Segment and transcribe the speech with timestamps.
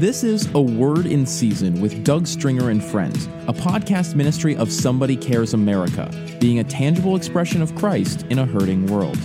[0.00, 4.72] This is A Word in Season with Doug Stringer and Friends, a podcast ministry of
[4.72, 6.10] Somebody Cares America,
[6.40, 9.18] being a tangible expression of Christ in a hurting world.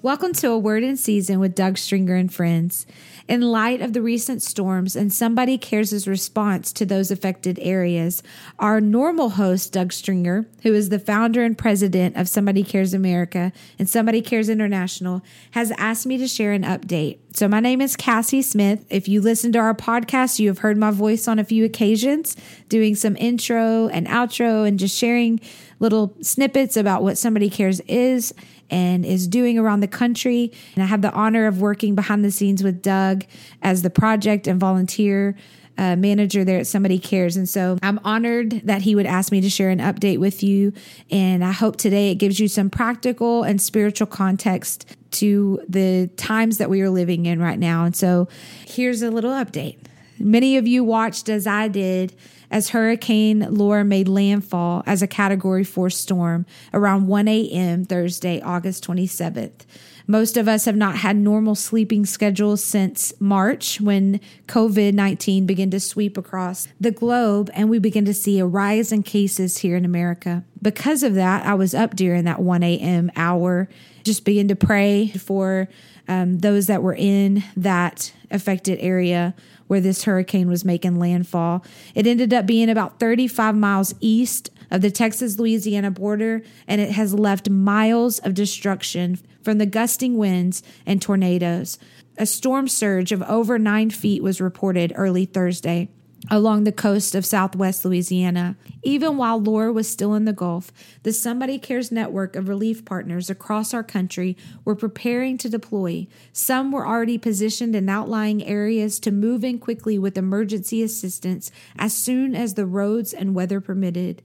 [0.00, 2.86] Welcome to A Word in Season with Doug Stringer and Friends.
[3.28, 8.22] In light of the recent storms and Somebody Cares' response to those affected areas,
[8.60, 13.52] our normal host, Doug Stringer, who is the founder and president of Somebody Cares America
[13.80, 17.18] and Somebody Cares International, has asked me to share an update.
[17.32, 18.86] So, my name is Cassy Smith.
[18.90, 22.36] If you listen to our podcast, you have heard my voice on a few occasions,
[22.68, 25.40] doing some intro and outro and just sharing
[25.78, 28.34] little snippets about what Somebody Cares is
[28.70, 30.52] and is doing around the country.
[30.74, 33.24] And I have the honor of working behind the scenes with Doug
[33.62, 35.36] as the project and volunteer
[35.78, 37.36] uh, manager there at Somebody Cares.
[37.36, 40.72] And so I'm honored that he would ask me to share an update with you.
[41.10, 46.58] And I hope today it gives you some practical and spiritual context to the times
[46.58, 47.84] that we are living in right now.
[47.84, 48.28] And so
[48.66, 49.78] here's a little update.
[50.18, 52.16] Many of you watched as I did
[52.50, 57.84] as Hurricane Laura made landfall as a Category 4 storm around 1 a.m.
[57.84, 59.64] Thursday, August 27th.
[60.08, 65.70] Most of us have not had normal sleeping schedules since March when COVID 19 began
[65.70, 69.76] to sweep across the globe and we began to see a rise in cases here
[69.76, 70.44] in America.
[70.62, 73.10] Because of that, I was up during that 1 a.m.
[73.16, 73.68] hour,
[74.04, 75.68] just began to pray for
[76.06, 79.34] um, those that were in that affected area
[79.66, 81.64] where this hurricane was making landfall.
[81.94, 86.90] It ended up being about 35 miles east of the Texas Louisiana border, and it
[86.90, 91.78] has left miles of destruction from the gusting winds and tornadoes.
[92.18, 95.88] A storm surge of over nine feet was reported early Thursday
[96.30, 98.56] along the coast of southwest Louisiana.
[98.82, 100.72] Even while Laura was still in the Gulf,
[101.02, 106.06] the Somebody Cares network of relief partners across our country were preparing to deploy.
[106.32, 111.94] Some were already positioned in outlying areas to move in quickly with emergency assistance as
[111.94, 114.22] soon as the roads and weather permitted.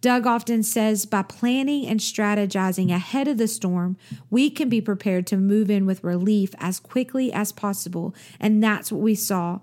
[0.00, 3.96] Doug often says by planning and strategizing ahead of the storm,
[4.30, 8.14] we can be prepared to move in with relief as quickly as possible.
[8.38, 9.58] And that's what we saw.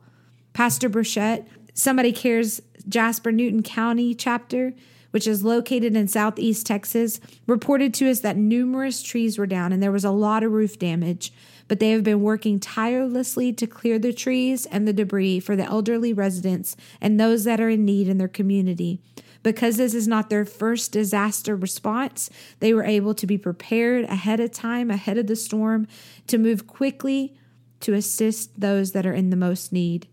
[0.51, 1.45] Pastor Burchett
[1.78, 4.74] Somebody Cares Jasper Newton County chapter,
[5.12, 9.84] which is located in southeast Texas, reported to us that numerous trees were down and
[9.84, 11.34] there was a lot of roof damage.
[11.68, 15.66] But they have been working tirelessly to clear the trees and the debris for the
[15.66, 19.02] elderly residents and those that are in need in their community.
[19.44, 22.30] Because this is not their first disaster response,
[22.62, 25.88] they were able to be prepared ahead of time, ahead of the storm,
[26.28, 27.36] to move quickly
[27.81, 30.07] to assist those that are in the most need.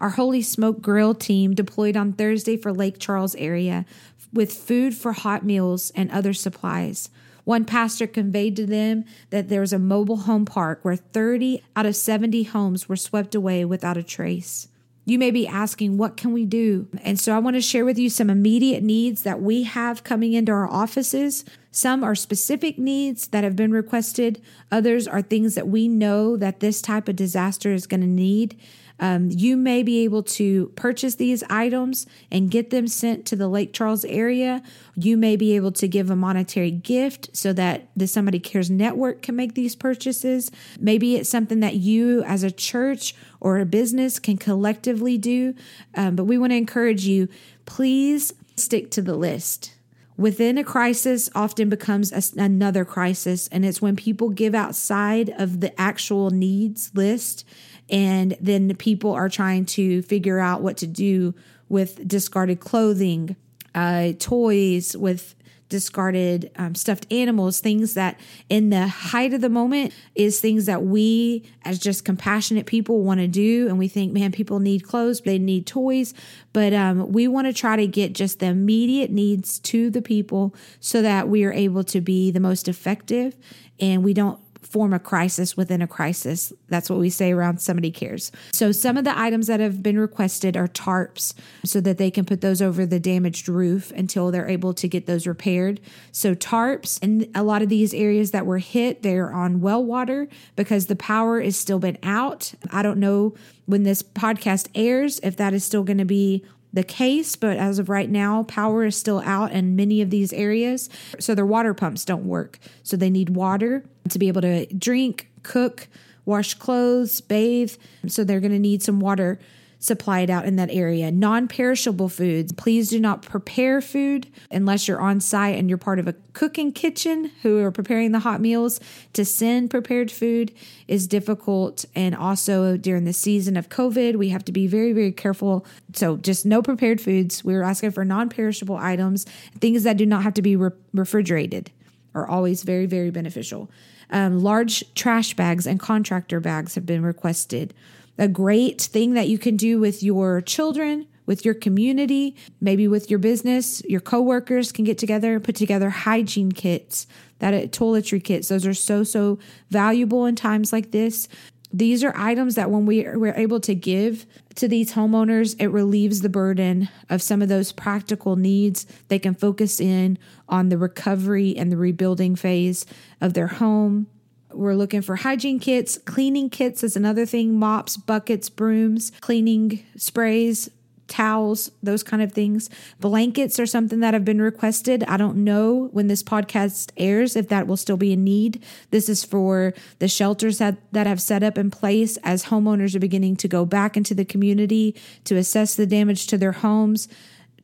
[0.00, 3.86] Our Holy Smoke Grill team deployed on Thursday for Lake Charles area
[4.32, 7.08] with food for hot meals and other supplies.
[7.44, 11.86] One pastor conveyed to them that there was a mobile home park where 30 out
[11.86, 14.68] of 70 homes were swept away without a trace.
[15.08, 16.88] You may be asking, what can we do?
[17.02, 20.32] And so I want to share with you some immediate needs that we have coming
[20.32, 21.44] into our offices.
[21.70, 24.42] Some are specific needs that have been requested,
[24.72, 28.58] others are things that we know that this type of disaster is going to need.
[28.98, 33.48] Um, you may be able to purchase these items and get them sent to the
[33.48, 34.62] Lake Charles area.
[34.94, 39.22] You may be able to give a monetary gift so that the Somebody Cares Network
[39.22, 40.50] can make these purchases.
[40.80, 45.54] Maybe it's something that you as a church or a business can collectively do.
[45.94, 47.28] Um, but we want to encourage you
[47.66, 49.76] please stick to the list
[50.16, 55.60] within a crisis often becomes a, another crisis and it's when people give outside of
[55.60, 57.44] the actual needs list
[57.88, 61.34] and then people are trying to figure out what to do
[61.68, 63.36] with discarded clothing,
[63.74, 65.34] uh, toys, with
[65.68, 70.84] discarded um, stuffed animals, things that in the height of the moment is things that
[70.84, 73.66] we as just compassionate people want to do.
[73.68, 76.14] And we think, man, people need clothes, they need toys.
[76.52, 80.54] But um, we want to try to get just the immediate needs to the people
[80.80, 83.36] so that we are able to be the most effective
[83.80, 86.52] and we don't form a crisis within a crisis.
[86.68, 88.32] That's what we say around somebody cares.
[88.52, 91.34] So some of the items that have been requested are tarps
[91.64, 95.06] so that they can put those over the damaged roof until they're able to get
[95.06, 95.80] those repaired.
[96.12, 100.28] So tarps and a lot of these areas that were hit, they're on well water
[100.56, 102.52] because the power is still been out.
[102.70, 103.34] I don't know
[103.66, 106.44] when this podcast airs if that is still going to be
[106.76, 110.32] the case, but as of right now, power is still out in many of these
[110.32, 110.88] areas.
[111.18, 112.58] So their water pumps don't work.
[112.82, 115.88] So they need water to be able to drink, cook,
[116.26, 117.74] wash clothes, bathe.
[118.06, 119.38] So they're going to need some water
[119.78, 121.10] supplied out in that area.
[121.10, 122.52] Non perishable foods.
[122.52, 126.72] Please do not prepare food unless you're on site and you're part of a cooking
[126.72, 128.80] kitchen who are preparing the hot meals.
[129.14, 130.52] To send prepared food
[130.88, 131.84] is difficult.
[131.94, 135.66] And also during the season of COVID, we have to be very, very careful.
[135.94, 137.44] So just no prepared foods.
[137.44, 139.24] We are asking for non perishable items,
[139.60, 141.70] things that do not have to be re- refrigerated
[142.14, 143.70] are always very, very beneficial.
[144.10, 147.74] Um, large trash bags and contractor bags have been requested.
[148.18, 153.10] A great thing that you can do with your children, with your community, maybe with
[153.10, 157.06] your business, your coworkers can get together and put together hygiene kits,
[157.40, 158.48] that toiletry kits.
[158.48, 159.38] Those are so, so
[159.70, 161.28] valuable in times like this.
[161.72, 164.24] These are items that when we we're able to give
[164.54, 168.86] to these homeowners, it relieves the burden of some of those practical needs.
[169.08, 170.18] They can focus in
[170.48, 172.86] on the recovery and the rebuilding phase
[173.20, 174.06] of their home.
[174.52, 180.70] We're looking for hygiene kits, cleaning kits is another thing, mops, buckets, brooms, cleaning sprays,
[181.08, 182.68] towels, those kind of things.
[183.00, 185.04] Blankets are something that have been requested.
[185.04, 188.62] I don't know when this podcast airs if that will still be a need.
[188.90, 193.00] This is for the shelters that, that have set up in place as homeowners are
[193.00, 194.94] beginning to go back into the community
[195.24, 197.08] to assess the damage to their homes.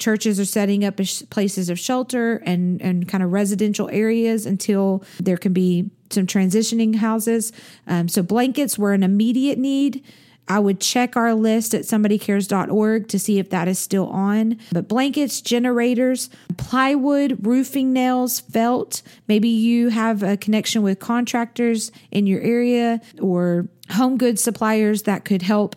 [0.03, 0.97] Churches are setting up
[1.31, 6.97] places of shelter and, and kind of residential areas until there can be some transitioning
[6.97, 7.53] houses.
[7.87, 10.05] Um, so, blankets were an immediate need.
[10.49, 14.59] I would check our list at somebodycares.org to see if that is still on.
[14.73, 19.03] But blankets, generators, plywood, roofing nails, felt.
[19.29, 25.25] Maybe you have a connection with contractors in your area or home goods suppliers that
[25.25, 25.77] could help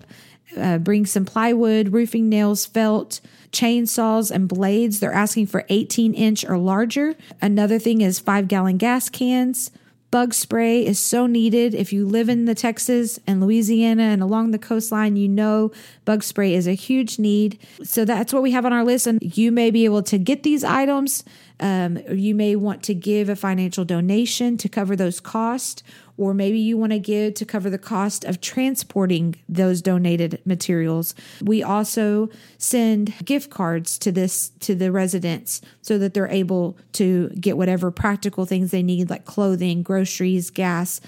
[0.58, 3.22] uh, bring some plywood, roofing nails, felt,
[3.56, 5.00] chainsaws, and blades.
[5.00, 7.16] They're asking for 18 inch or larger.
[7.42, 9.72] Another thing is five gallon gas cans
[10.16, 11.76] Bug spray is so needed.
[11.76, 15.74] If you live in the Texas and Louisiana and along the coastline, you know
[16.06, 17.60] bug spray is a huge need.
[17.84, 19.08] So that's what we have on our list.
[19.08, 21.26] And you may be able to get these items.
[21.60, 25.84] Um, you may want to give a financial donation to cover those costs,
[26.18, 31.16] or maybe you want to give to cover the cost of transporting those donated materials.
[31.42, 37.30] We also send gift cards to this to the residents so that they're able to
[37.30, 41.02] get whatever practical things they need like clothing, groceries, gas.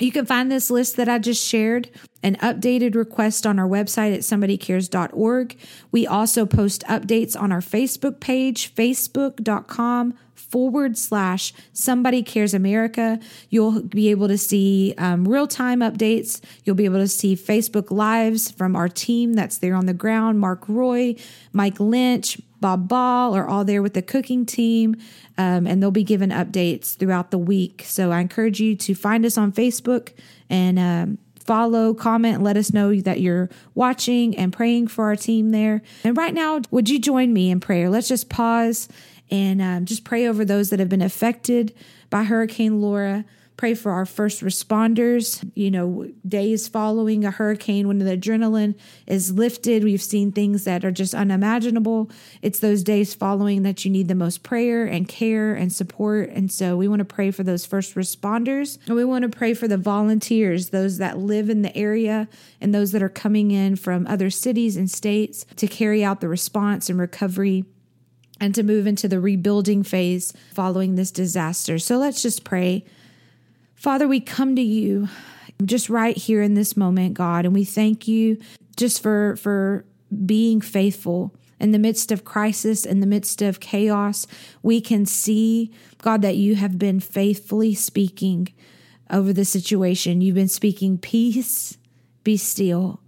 [0.00, 1.88] You can find this list that I just shared,
[2.22, 5.56] an updated request on our website at somebodycares.org.
[5.92, 10.14] We also post updates on our Facebook page, facebook.com
[10.48, 13.18] forward slash somebody cares America.
[13.50, 16.40] You'll be able to see um, real time updates.
[16.64, 20.40] You'll be able to see Facebook lives from our team that's there on the ground.
[20.40, 21.16] Mark Roy,
[21.52, 24.96] Mike Lynch, Bob Ball are all there with the cooking team,
[25.36, 27.82] um, and they'll be given updates throughout the week.
[27.84, 30.12] So I encourage you to find us on Facebook
[30.48, 35.50] and um, follow, comment, let us know that you're watching and praying for our team
[35.50, 35.82] there.
[36.04, 37.90] And right now, would you join me in prayer?
[37.90, 38.88] Let's just pause
[39.30, 41.74] and um, just pray over those that have been affected
[42.10, 43.24] by Hurricane Laura.
[43.56, 45.48] Pray for our first responders.
[45.54, 48.74] You know, days following a hurricane when the adrenaline
[49.06, 52.10] is lifted, we've seen things that are just unimaginable.
[52.42, 56.30] It's those days following that you need the most prayer and care and support.
[56.30, 58.78] And so we want to pray for those first responders.
[58.86, 62.28] And we want to pray for the volunteers, those that live in the area
[62.60, 66.28] and those that are coming in from other cities and states to carry out the
[66.28, 67.64] response and recovery
[68.44, 71.78] and to move into the rebuilding phase following this disaster.
[71.78, 72.84] So let's just pray.
[73.74, 75.08] Father, we come to you
[75.64, 78.38] just right here in this moment, God, and we thank you
[78.76, 79.86] just for for
[80.26, 84.26] being faithful in the midst of crisis, in the midst of chaos.
[84.62, 85.72] We can see,
[86.02, 88.52] God, that you have been faithfully speaking
[89.08, 90.20] over the situation.
[90.20, 91.78] You've been speaking peace,
[92.24, 93.00] be still.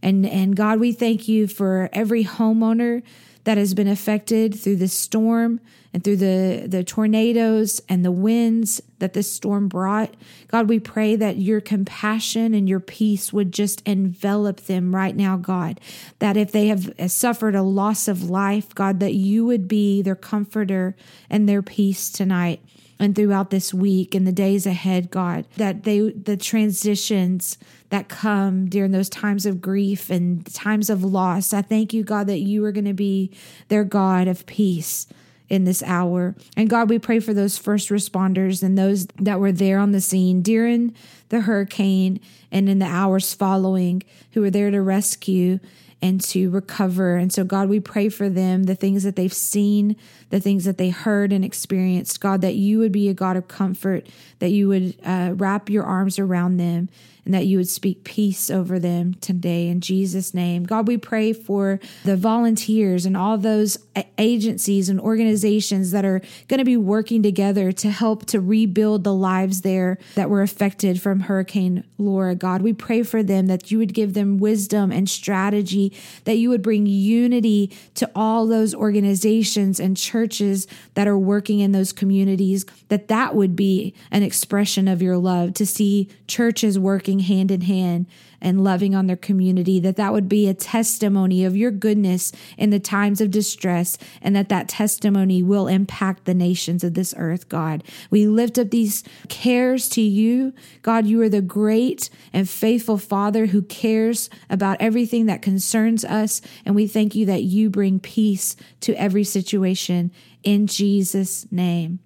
[0.00, 3.02] And and God, we thank you for every homeowner
[3.46, 5.60] that has been affected through the storm
[5.94, 10.12] and through the, the tornadoes and the winds that this storm brought.
[10.48, 15.36] God, we pray that your compassion and your peace would just envelop them right now,
[15.36, 15.80] God.
[16.18, 20.16] That if they have suffered a loss of life, God, that you would be their
[20.16, 20.96] comforter
[21.30, 22.60] and their peace tonight
[22.98, 27.58] and throughout this week and the days ahead, God, that they the transitions
[27.90, 31.52] that come during those times of grief and times of loss.
[31.52, 33.30] I thank you, God, that you are going to be
[33.68, 35.06] their God of peace
[35.48, 36.34] in this hour.
[36.56, 40.00] And God, we pray for those first responders and those that were there on the
[40.00, 40.94] scene during
[41.28, 45.60] the hurricane and in the hours following who were there to rescue
[46.02, 47.16] and to recover.
[47.16, 49.96] And so, God, we pray for them, the things that they've seen,
[50.30, 52.20] the things that they heard and experienced.
[52.20, 54.06] God, that you would be a God of comfort,
[54.38, 56.88] that you would uh, wrap your arms around them,
[57.24, 60.62] and that you would speak peace over them today in Jesus' name.
[60.62, 63.76] God, we pray for the volunteers and all those
[64.16, 69.12] agencies and organizations that are going to be working together to help to rebuild the
[69.12, 72.36] lives there that were affected from Hurricane Laura.
[72.36, 75.85] God, we pray for them that you would give them wisdom and strategy,
[76.24, 81.72] that you would bring unity to all those organizations and churches that are working in
[81.72, 87.20] those communities, that that would be an expression of your love to see churches working
[87.20, 88.06] hand in hand
[88.40, 92.70] and loving on their community, that that would be a testimony of your goodness in
[92.70, 97.48] the times of distress, and that that testimony will impact the nations of this earth,
[97.48, 97.82] God.
[98.10, 100.52] We lift up these cares to you.
[100.82, 106.40] God, you are the great and faithful Father who cares about everything that concerns us,
[106.64, 110.12] and we thank you that you bring peace to every situation
[110.42, 112.00] in Jesus' name.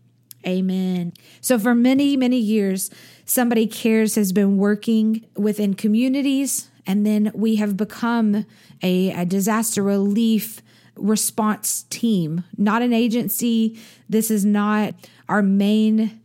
[0.47, 1.13] Amen.
[1.43, 2.91] So, for many, many years,
[3.31, 8.45] Somebody Cares has been working within communities, and then we have become
[8.83, 10.61] a, a disaster relief
[10.97, 13.79] response team, not an agency.
[14.09, 14.95] This is not
[15.29, 16.20] our main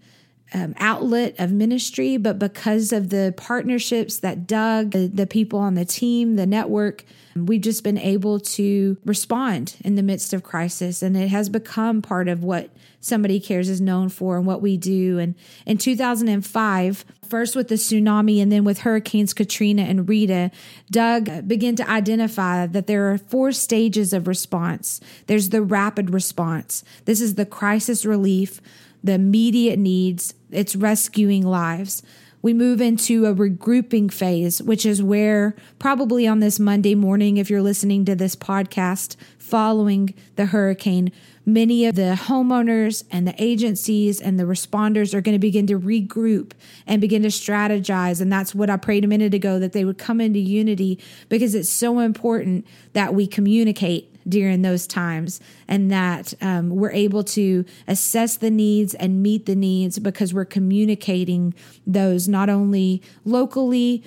[0.54, 5.75] um, outlet of ministry, but because of the partnerships that Doug, the, the people on
[5.75, 7.04] the team, the network,
[7.36, 11.02] we've just been able to respond in the midst of crisis.
[11.02, 12.70] And it has become part of what
[13.02, 15.20] Somebody Cares is known for and what we do.
[15.20, 15.36] And
[15.68, 20.50] in 2005, first with the tsunami and then with Hurricanes Katrina and Rita,
[20.90, 25.02] Doug began to identify that there are four stages of response.
[25.28, 26.84] There's the rapid response.
[27.06, 28.60] This is the crisis relief,
[29.06, 32.02] the immediate needs, it's rescuing lives
[32.46, 37.50] we move into a regrouping phase, which is where probably on this Monday morning, if
[37.50, 41.12] you're listening to this podcast following the hurricane,
[41.44, 45.80] many of the homeowners and the agencies and the responders are going to begin to
[45.80, 46.52] regroup
[46.86, 48.22] and begin to strategize.
[48.22, 51.56] And that's what I prayed a minute ago that they would come into unity because
[51.56, 57.63] it's so important that we communicate during those times and that um, we're able to
[57.88, 61.53] assess the needs and meet the needs because we're communicating
[61.86, 64.03] those not only locally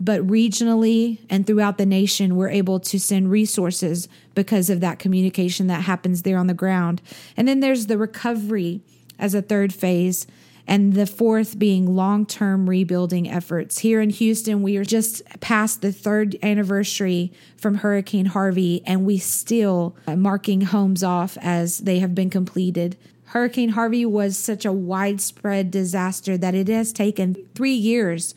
[0.00, 2.36] but regionally and throughout the nation.
[2.36, 7.00] We're able to send resources because of that communication that happens there on the ground.
[7.36, 8.80] And then there's the recovery
[9.18, 10.26] as a third phase
[10.70, 13.80] and the fourth being long term rebuilding efforts.
[13.80, 19.18] Here in Houston, we are just past the third anniversary from Hurricane Harvey, and we
[19.18, 22.96] still marking homes off as they have been completed.
[23.24, 28.34] Hurricane Harvey was such a widespread disaster that it has taken three years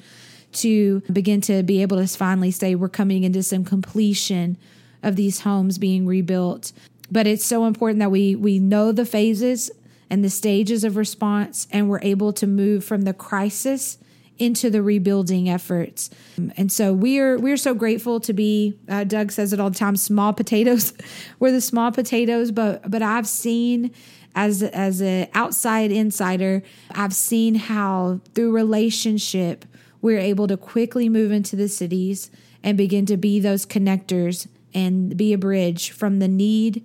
[0.54, 4.58] to begin to be able to finally say we're coming into some completion
[5.04, 6.72] of these homes being rebuilt.
[7.12, 9.70] But it's so important that we we know the phases
[10.10, 13.98] and the stages of response, and we're able to move from the crisis
[14.40, 16.10] into the rebuilding efforts.
[16.58, 18.78] And so we're we're so grateful to be.
[18.90, 19.96] Uh, Doug says it all the time.
[19.96, 20.94] Small potatoes,
[21.40, 22.52] we're the small potatoes.
[22.52, 23.92] But but I've seen
[24.36, 29.66] as as an outside insider, I've seen how through relationship
[30.02, 32.30] we're able to quickly move into the cities
[32.64, 36.84] and begin to be those connectors and be a bridge from the need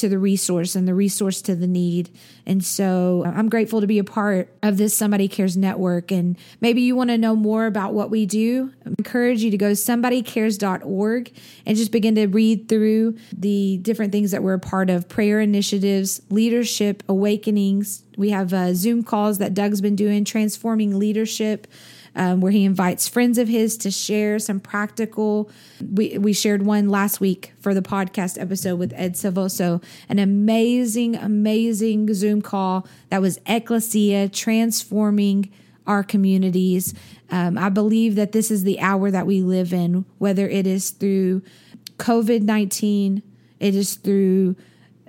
[0.00, 2.10] to the resource and the resource to the need.
[2.46, 6.10] And so I'm grateful to be a part of this Somebody Cares network.
[6.10, 8.72] And maybe you want to know more about what we do.
[8.84, 11.32] I encourage you to go somebodycares.org
[11.66, 15.40] and just begin to read through the different things that we're a part of prayer
[15.40, 18.02] initiatives, leadership, awakenings.
[18.16, 21.66] We have uh, Zoom calls that Doug's been doing, transforming leadership
[22.20, 25.50] um, where he invites friends of his to share some practical.
[25.80, 31.16] We, we shared one last week for the podcast episode with Ed Silvoso, an amazing,
[31.16, 35.50] amazing Zoom call that was Ecclesia transforming
[35.86, 36.92] our communities.
[37.30, 40.90] Um, I believe that this is the hour that we live in, whether it is
[40.90, 41.40] through
[41.96, 43.22] COVID 19,
[43.60, 44.56] it is through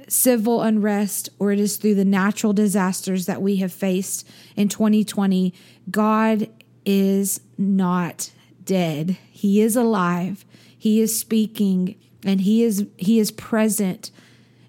[0.07, 4.25] civil unrest, or it is through the natural disasters that we have faced
[4.55, 5.53] in 2020.
[5.89, 6.49] God
[6.85, 8.31] is not
[8.63, 9.17] dead.
[9.31, 10.45] He is alive.
[10.77, 14.11] He is speaking and he is he is present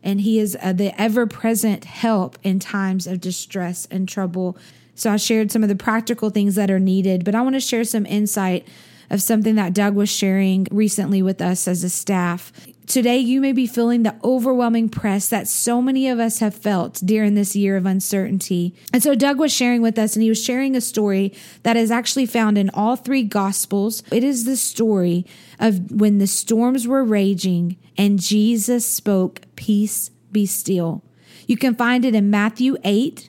[0.03, 4.57] and he is uh, the ever-present help in times of distress and trouble.
[4.95, 7.61] So I shared some of the practical things that are needed, but I want to
[7.61, 8.67] share some insight
[9.11, 12.53] of something that Doug was sharing recently with us as a staff.
[12.87, 17.01] Today, you may be feeling the overwhelming press that so many of us have felt
[17.05, 18.75] during this year of uncertainty.
[18.93, 21.91] And so, Doug was sharing with us, and he was sharing a story that is
[21.91, 24.03] actually found in all three Gospels.
[24.11, 25.25] It is the story
[25.61, 31.03] of when the storms were raging and Jesus spoke, Peace be still.
[31.47, 33.29] You can find it in Matthew 8,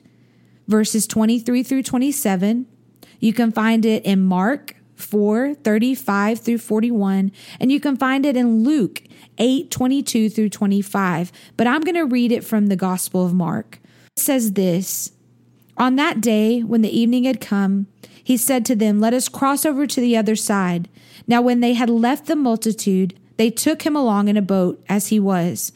[0.66, 2.66] verses 23 through 27.
[3.20, 7.30] You can find it in Mark 4 35 through 41,
[7.60, 9.02] and you can find it in Luke
[9.38, 11.30] 8 22 through 25.
[11.56, 13.78] But I'm going to read it from the Gospel of Mark.
[14.16, 15.12] It says this
[15.76, 17.86] On that day, when the evening had come,
[18.22, 20.88] he said to them, Let us cross over to the other side.
[21.26, 25.08] Now, when they had left the multitude, they took him along in a boat as
[25.08, 25.72] he was,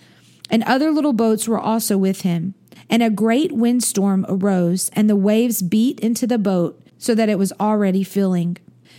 [0.51, 2.55] and other little boats were also with him.
[2.91, 7.39] And a great windstorm arose, and the waves beat into the boat, so that it
[7.39, 8.57] was already filling.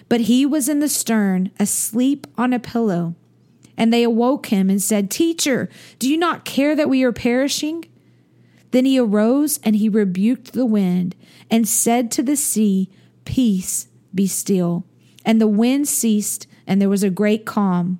[0.09, 3.15] But he was in the stern, asleep on a pillow.
[3.77, 7.85] And they awoke him and said, Teacher, do you not care that we are perishing?
[8.71, 11.15] Then he arose and he rebuked the wind
[11.49, 12.89] and said to the sea,
[13.23, 14.85] Peace, be still.
[15.23, 17.99] And the wind ceased, and there was a great calm.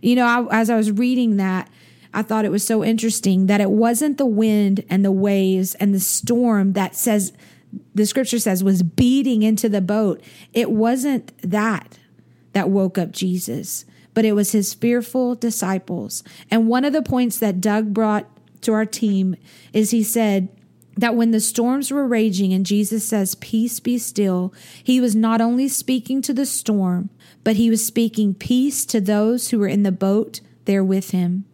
[0.00, 1.68] You know, I, as I was reading that,
[2.12, 5.94] I thought it was so interesting that it wasn't the wind and the waves and
[5.94, 7.32] the storm that says,
[7.94, 10.22] the scripture says, was beating into the boat.
[10.52, 11.98] It wasn't that
[12.52, 13.84] that woke up Jesus,
[14.14, 16.22] but it was his fearful disciples.
[16.50, 18.26] And one of the points that Doug brought
[18.62, 19.36] to our team
[19.72, 20.48] is he said,
[20.96, 25.40] that when the storms were raging and Jesus says, Peace be still, he was not
[25.40, 27.08] only speaking to the storm,
[27.42, 31.46] but he was speaking peace to those who were in the boat there with him.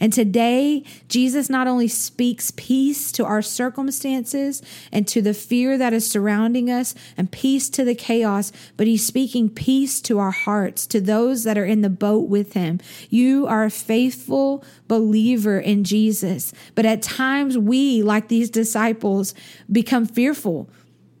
[0.00, 4.62] And today, Jesus not only speaks peace to our circumstances
[4.92, 9.06] and to the fear that is surrounding us and peace to the chaos, but he's
[9.06, 12.80] speaking peace to our hearts, to those that are in the boat with him.
[13.10, 16.52] You are a faithful believer in Jesus.
[16.74, 19.34] But at times, we, like these disciples,
[19.70, 20.68] become fearful.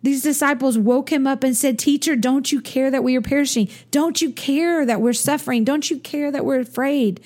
[0.02, 3.68] These disciples woke him up and said, Teacher, don't you care that we are perishing?
[3.90, 5.64] Don't you care that we're suffering?
[5.64, 7.20] Don't you care that we're afraid?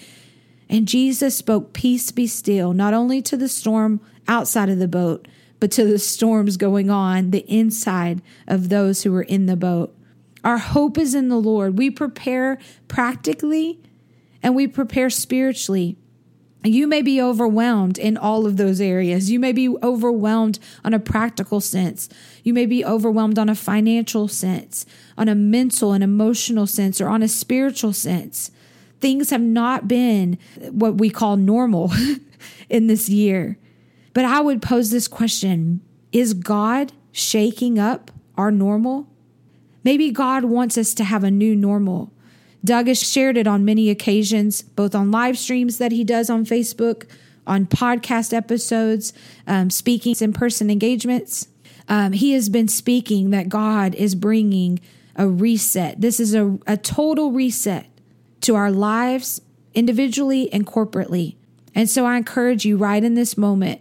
[0.71, 5.27] And Jesus spoke, Peace be still, not only to the storm outside of the boat,
[5.59, 9.95] but to the storms going on the inside of those who were in the boat.
[10.45, 11.77] Our hope is in the Lord.
[11.77, 13.81] We prepare practically
[14.45, 15.97] and we prepare spiritually.
[16.63, 19.31] You may be overwhelmed in all of those areas.
[19.31, 22.09] You may be overwhelmed on a practical sense.
[22.45, 24.87] You may be overwhelmed on a financial sense,
[25.19, 28.51] on a mental and emotional sense, or on a spiritual sense
[29.01, 30.39] things have not been
[30.71, 31.93] what we call normal
[32.69, 33.59] in this year.
[34.13, 35.81] But I would pose this question
[36.13, 39.09] Is God shaking up our normal?
[39.83, 42.13] Maybe God wants us to have a new normal.
[42.63, 46.45] Doug has shared it on many occasions, both on live streams that he does on
[46.45, 47.09] Facebook,
[47.47, 49.15] on podcast episodes,
[49.47, 51.49] um, speaking in person engagements.
[51.89, 54.79] Um, he has been speaking that God is bringing
[55.17, 56.01] a reset.
[56.01, 57.87] This is a, a total reset
[58.43, 59.41] to our lives
[59.75, 61.37] individually and corporately.
[61.75, 63.81] And so I encourage you right in this moment,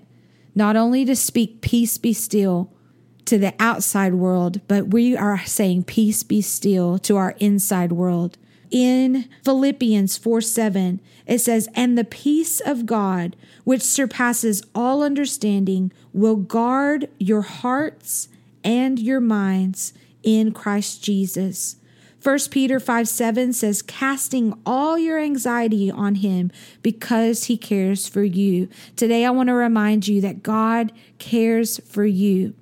[0.53, 2.71] not only to speak peace be still
[3.25, 8.37] to the outside world, but we are saying peace be still to our inside world.
[8.71, 15.91] In Philippians 4 7, it says, And the peace of God, which surpasses all understanding,
[16.13, 18.29] will guard your hearts
[18.63, 21.77] and your minds in Christ Jesus.
[22.21, 26.51] 1 Peter 5 7 says, casting all your anxiety on him
[26.81, 28.67] because he cares for you.
[28.95, 32.53] Today, I want to remind you that God cares for you.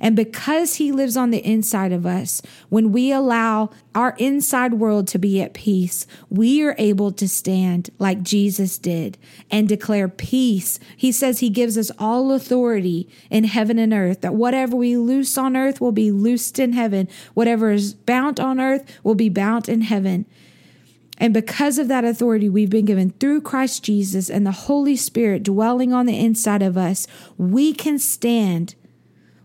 [0.00, 5.08] And because He lives on the inside of us, when we allow our inside world
[5.08, 9.18] to be at peace, we are able to stand like Jesus did
[9.50, 10.78] and declare peace.
[10.96, 15.36] He says He gives us all authority in heaven and earth, that whatever we loose
[15.36, 19.68] on earth will be loosed in heaven, whatever is bound on earth will be bound
[19.68, 20.26] in heaven.
[21.18, 25.42] And because of that authority we've been given through Christ Jesus and the Holy Spirit
[25.42, 28.76] dwelling on the inside of us, we can stand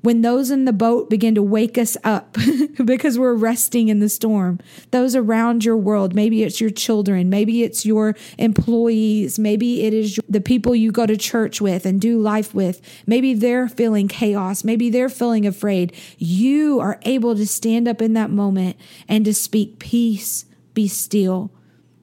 [0.03, 2.37] when those in the boat begin to wake us up
[2.85, 4.59] because we're resting in the storm,
[4.91, 10.19] those around your world, maybe it's your children, maybe it's your employees, maybe it is
[10.27, 14.65] the people you go to church with and do life with, maybe they're feeling chaos,
[14.65, 15.95] maybe they're feeling afraid.
[16.17, 18.75] You are able to stand up in that moment
[19.07, 21.49] and to speak peace, be still,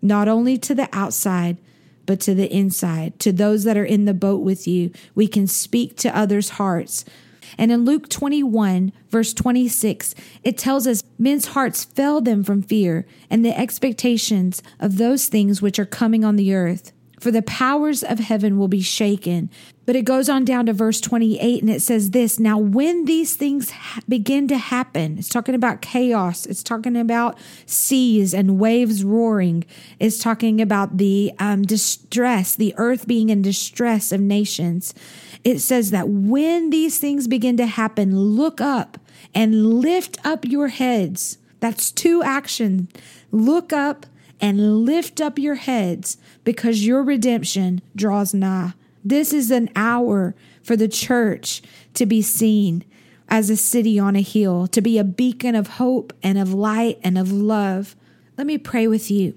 [0.00, 1.58] not only to the outside,
[2.06, 4.90] but to the inside, to those that are in the boat with you.
[5.14, 7.04] We can speak to others' hearts
[7.58, 13.06] and in Luke 21, verse 26, it tells us men's hearts fail them from fear
[13.28, 16.92] and the expectations of those things which are coming on the earth.
[17.20, 19.50] For the powers of heaven will be shaken.
[19.84, 23.36] But it goes on down to verse 28 and it says this Now, when these
[23.36, 27.36] things ha- begin to happen, it's talking about chaos, it's talking about
[27.66, 29.64] seas and waves roaring,
[29.98, 34.94] it's talking about the um, distress, the earth being in distress of nations
[35.44, 38.98] it says that when these things begin to happen, look up
[39.34, 42.88] and lift up your heads, That's two actions.
[43.30, 44.06] Look up
[44.40, 48.72] and lift up your heads because your redemption draws nigh.
[49.04, 51.62] This is an hour for the church
[51.94, 52.84] to be seen
[53.28, 56.98] as a city on a hill, to be a beacon of hope and of light
[57.02, 57.94] and of love.
[58.36, 59.34] Let me pray with you.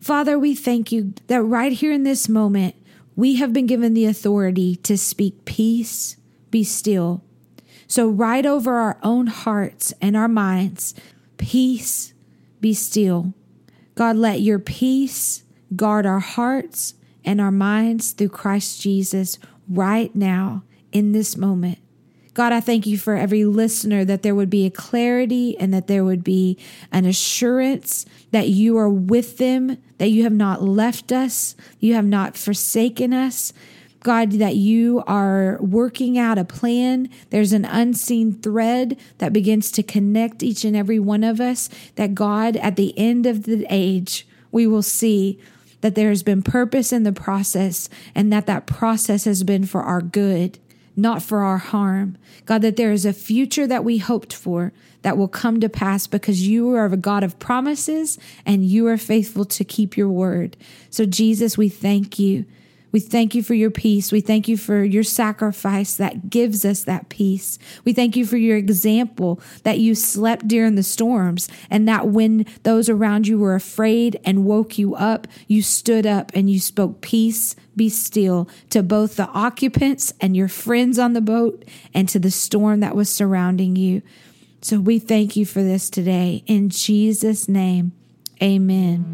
[0.00, 2.74] Father, we thank you that right here in this moment,
[3.20, 6.16] we have been given the authority to speak peace,
[6.50, 7.22] be still.
[7.86, 10.94] So, right over our own hearts and our minds,
[11.36, 12.14] peace,
[12.62, 13.34] be still.
[13.94, 15.44] God, let your peace
[15.76, 21.79] guard our hearts and our minds through Christ Jesus right now in this moment.
[22.32, 25.88] God, I thank you for every listener that there would be a clarity and that
[25.88, 26.58] there would be
[26.92, 32.06] an assurance that you are with them, that you have not left us, you have
[32.06, 33.52] not forsaken us.
[34.02, 37.10] God, that you are working out a plan.
[37.28, 41.68] There's an unseen thread that begins to connect each and every one of us.
[41.96, 45.38] That God, at the end of the age, we will see
[45.82, 49.82] that there has been purpose in the process and that that process has been for
[49.82, 50.58] our good
[50.96, 52.18] not for our harm.
[52.46, 54.72] God, that there is a future that we hoped for
[55.02, 58.98] that will come to pass because you are a God of promises and you are
[58.98, 60.56] faithful to keep your word.
[60.90, 62.44] So, Jesus, we thank you
[62.92, 64.10] we thank you for your peace.
[64.10, 67.58] We thank you for your sacrifice that gives us that peace.
[67.84, 72.46] We thank you for your example that you slept during the storms and that when
[72.64, 77.00] those around you were afraid and woke you up, you stood up and you spoke
[77.00, 81.64] peace, be still to both the occupants and your friends on the boat
[81.94, 84.02] and to the storm that was surrounding you.
[84.60, 86.44] So we thank you for this today.
[86.46, 87.92] In Jesus' name,
[88.42, 89.06] amen.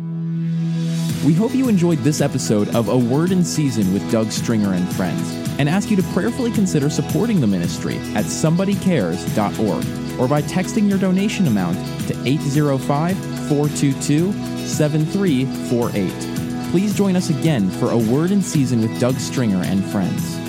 [1.25, 4.93] We hope you enjoyed this episode of A Word in Season with Doug Stringer and
[4.97, 10.89] Friends and ask you to prayerfully consider supporting the ministry at somebodycares.org or by texting
[10.89, 11.77] your donation amount
[12.09, 13.17] to 805
[13.49, 14.33] 422
[14.67, 16.36] 7348.
[16.77, 20.46] Please join us again for A Word in Season with Doug Stringer and Friends.